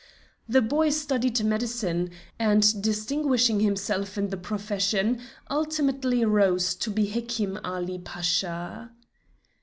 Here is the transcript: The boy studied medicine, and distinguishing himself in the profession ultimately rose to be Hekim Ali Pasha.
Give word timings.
The 0.49 0.63
boy 0.63 0.89
studied 0.89 1.43
medicine, 1.43 2.09
and 2.39 2.81
distinguishing 2.81 3.59
himself 3.59 4.17
in 4.17 4.29
the 4.29 4.35
profession 4.35 5.21
ultimately 5.47 6.25
rose 6.25 6.73
to 6.73 6.89
be 6.89 7.05
Hekim 7.05 7.59
Ali 7.63 7.99
Pasha. 7.99 8.89